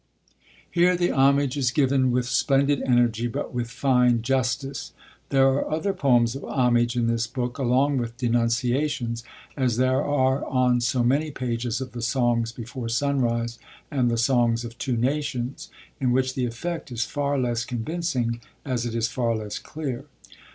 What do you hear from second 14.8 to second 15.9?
Nations,